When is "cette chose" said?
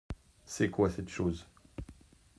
0.89-1.45